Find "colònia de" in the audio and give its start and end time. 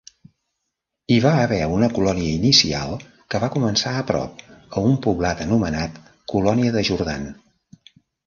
6.35-6.85